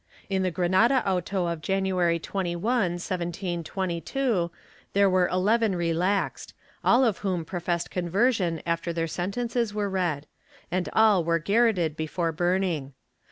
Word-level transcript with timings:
In 0.29 0.41
the 0.41 0.49
Gra 0.49 0.67
nada 0.67 1.07
auto 1.07 1.45
of 1.45 1.61
January 1.61 2.17
21, 2.17 2.63
1722, 2.93 4.49
there 4.93 5.07
were 5.07 5.27
eleven 5.27 5.75
relaxed, 5.75 6.55
all 6.83 7.05
of 7.05 7.19
whom 7.19 7.45
professed 7.45 7.91
conversion 7.91 8.63
after 8.65 8.91
their 8.91 9.05
sentences 9.05 9.75
were 9.75 9.91
read, 9.91 10.25
and 10.71 10.89
all 10.93 11.23
were 11.23 11.37
garrotted 11.39 11.95
before 11.95 12.31
burning. 12.31 12.93